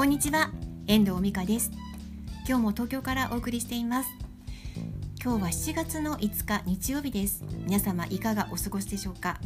[0.00, 0.50] こんにちは
[0.86, 1.70] 遠藤美香です。
[2.48, 4.08] 今日も東京からお送りしています。
[5.22, 7.44] 今日は7月の5日日曜日です。
[7.66, 9.38] 皆様いかがお過ごしでしょうか？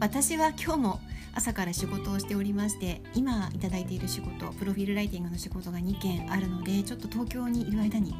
[0.00, 1.00] 私は今日も
[1.36, 8.12] 朝から仕事をしておりまして今いただいている仕事プロフィールライティングの仕事が2件あるのでちょっと東京にいる間に、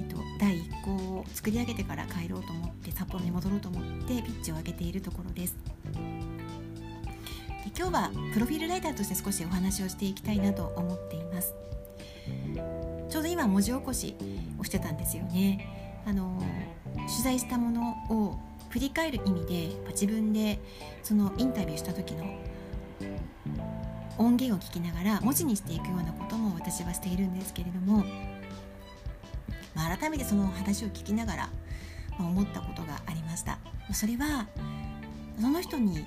[0.00, 5.56] えっと、第1項を作り上げてから帰ろうと思って札幌に戻ろうと思ってピッチを上げているところです。
[7.76, 11.54] 今日はプロフィールライターとして少しお話をしていきたいなと思っています。
[13.08, 14.16] ちょうど今文字起こし
[14.58, 16.02] をしてたんですよね。
[16.06, 16.42] あの
[16.94, 18.38] 取材したものを
[18.70, 20.58] 振り返る意味で自分で
[21.02, 22.24] そのインタビューした時の
[24.18, 28.04] 音源を聞きながら文字にしていくようなことも私はしているんですけれども、
[29.74, 31.50] まあ、改めてその話を聞きながら、
[32.18, 33.58] まあ、思ったことがありました。
[33.92, 34.46] それは
[35.40, 36.04] その人に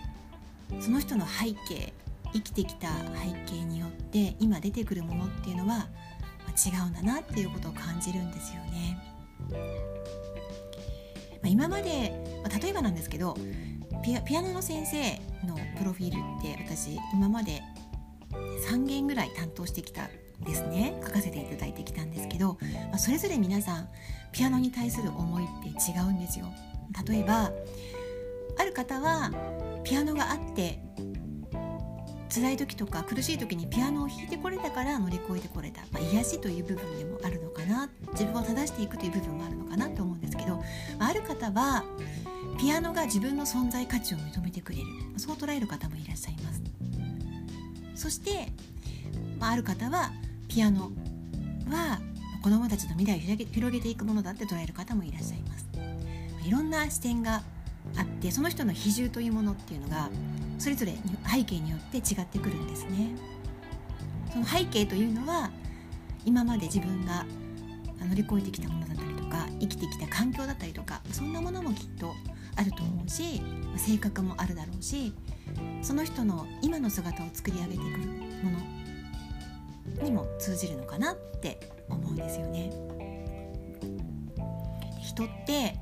[0.79, 1.93] その人の背景
[2.33, 5.87] 生きてきた背景によって今出てくるものっていうのは
[6.55, 8.97] 違うんだなっていうことを感じるんですよね。
[9.49, 13.37] まあ、今まで、ま、例えばなんですけど
[14.03, 17.61] ピアピアノの先生のプロフィールって私今まで
[18.69, 20.09] 3件ぐらい担当してきたん
[20.43, 22.57] ですね書かせていただいてきたんですけど、
[22.89, 23.89] まあ、それぞれ皆さん
[24.31, 26.47] ピアノに対する思いって違うんですよ。
[27.07, 27.51] 例えば
[28.75, 29.31] 方は
[29.83, 30.79] ピアノがあって
[32.29, 37.89] 辛い時とか苦しい時にピアノを弾いてこれたから乗り越えてこれた、まあ、癒しという部分でもあるのかな。
[38.11, 40.61] 自分を正していくという部分もあるのかなと思うんですけど。
[40.99, 41.85] ある方は
[42.59, 44.85] ピアノが自分の存在価値を認めてくれる。
[45.15, 46.61] そう捉える方もいらっしゃいます。
[47.95, 48.51] そして、
[49.39, 50.11] まあ、る方は
[50.49, 50.91] ピアノ
[51.69, 52.01] は
[52.43, 55.65] 子どもたちの未来を広げていくものだって捉える方もいらっしゃいます。
[56.45, 57.43] いろんな視点が
[58.25, 60.09] てその人の比重というものっていうのが
[60.57, 60.93] それぞれ
[61.31, 63.15] 背景によって違ってくるんですね。
[64.33, 65.51] その背景というのは
[66.25, 67.25] 今まで自分が
[67.99, 72.13] 乗り越えてきたものだったりとか生きてきた環境だったりとかそんなものもきっと
[72.55, 73.41] あると思うし
[73.77, 75.13] 性格もあるだろうし
[75.81, 78.51] その人の今の姿を作り上げていくも
[80.01, 82.71] のにも通じるのかなって思うんですよね。
[85.01, 85.77] 人って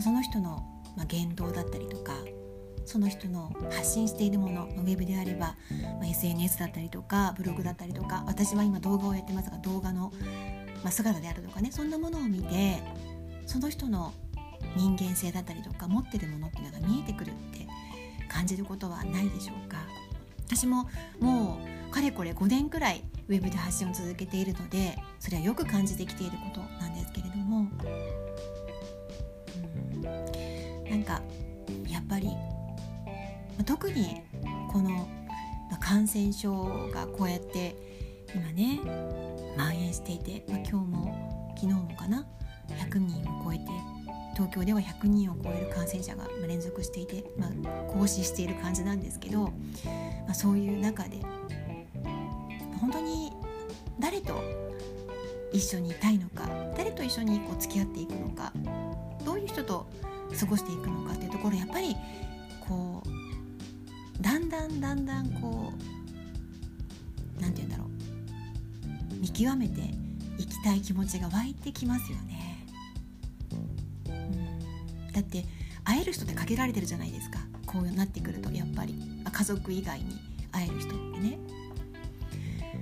[0.00, 2.12] その人のま言動だったりとか
[2.84, 5.56] その人の発信しているものウェブであれば、
[6.00, 10.12] まあ、SNS だったりとかブログだったりとか私は今動画をやってますが動画の、
[10.82, 12.82] まあ、姿であるとかねそんなものを見て
[13.46, 14.12] その人の
[14.76, 17.66] 人間性だったりとか持ってるものっていうのが見えてくるって
[18.28, 19.78] 感じることはないでしょうか。
[20.46, 20.88] 私も
[21.20, 21.58] も
[21.90, 27.68] うかれこれ5年くらいウェブで発信を続けているのでそれはよく感じてきていることなんですけれども
[31.08, 31.22] なんか
[31.88, 32.28] やっぱり
[33.64, 34.20] 特に
[34.70, 35.08] この
[35.80, 37.74] 感染症がこうやって
[38.34, 38.80] 今ね
[39.56, 42.26] 蔓延していて、まあ、今日も昨日もかな
[42.68, 43.64] 100人を超えて
[44.34, 47.50] 東京では100人を超える感染者が連続していて、まあ、
[47.92, 49.50] 更新している感じなんですけど、ま
[50.30, 51.18] あ、そういう中で
[52.80, 53.32] 本当に
[53.98, 54.40] 誰と
[55.52, 58.52] 一緒にいたいのか誰と一緒にこう付き合っていくのか
[59.24, 59.86] どういう人と
[60.36, 61.96] 過ごしていくのかっていうところやっぱり
[62.60, 65.72] こうだんだんだんだんこ
[67.38, 67.88] う何て言うんだろう
[69.20, 69.80] 見極めて
[70.38, 72.66] いきたい気持ちが湧いてきますよね。
[74.08, 75.44] うんだって
[75.84, 78.94] 会える人って限られてるじゃないですかこうなってくるとやっぱり、
[79.24, 80.18] まあ、家族以外に
[80.52, 81.38] 会える人ってね。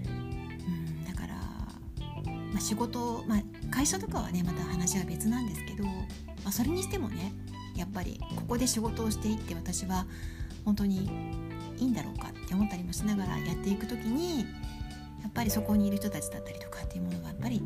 [0.07, 5.85] うんだから、まあ、仕事、まあ、会社とかはねまた話は別なんですけど
[6.47, 7.33] まあ、それにしてもね
[7.75, 10.07] やっぱりここで仕事をしていって私は
[10.65, 11.11] 本当に
[11.77, 14.43] いいんだろうかって思ったりもしながらやっていく時に
[15.23, 17.61] やっぱりそこにいる人たちだったりとかっていうものがやっぱり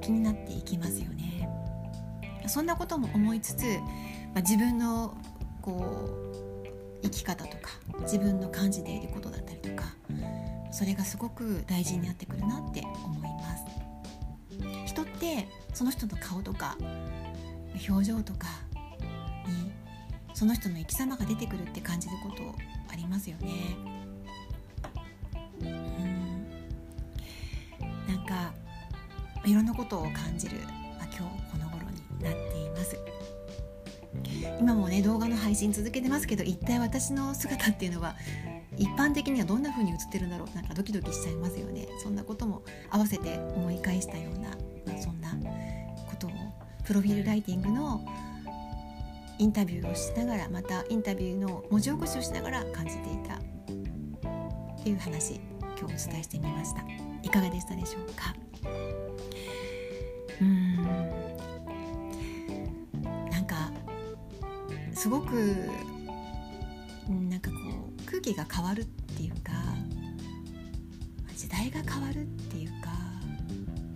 [0.00, 1.48] 気になっていきますよね。
[2.46, 5.14] そんなことも思いつつ、まあ、自分の
[5.60, 5.98] こ
[6.64, 9.92] う生き方とか自分の感じていることだったりとか
[10.70, 13.64] それがすごく大事になってくるなって思います。
[14.86, 16.76] 人ってその人の顔とか
[17.88, 18.48] 表情とか
[19.46, 19.72] に
[20.34, 22.42] その人の生き様が出てくるって感じること
[22.92, 23.76] ありますよね。
[25.60, 26.46] うん
[28.06, 28.52] なんか
[29.44, 30.56] いろんなことを感じる、
[30.98, 32.98] まあ、今日この頃になっています。
[34.60, 38.16] 今もね動画の配信続けてますけど一体私の姿っていうのは
[38.76, 40.54] 一般的にはどんな風に映ってるんだろう？
[40.54, 44.27] なんかドキドキしちゃいますよねそんなことも合わせて思い返したよ
[46.88, 48.02] プロフィールライティングの
[49.38, 53.38] インタビューをしながらまたインタビューの文字起こしをしながら感じていたっ
[54.82, 55.34] ていう話
[55.78, 56.82] 今日お伝えしてみました。
[57.22, 58.34] いかがでしたでしょうか？
[60.40, 60.76] うん。
[63.30, 63.70] なんか
[64.94, 65.68] すごく
[67.06, 67.56] なんかこ
[67.98, 69.52] う空気が変わるっていうか
[71.36, 72.77] 時代が変わるっていうか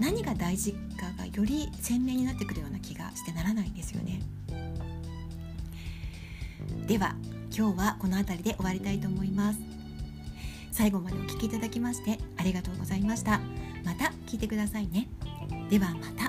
[0.02, 4.20] 何が大事かがより鮮明になってくるような気がしてならないんですよね。
[6.88, 7.14] では
[7.56, 9.60] 今日はこの辺りで終わりたいと思います。
[10.72, 13.38] 最後までお聴きいただきましてありがとうございました。
[13.84, 15.06] また聞いてくださいね。
[15.70, 16.21] ではまた。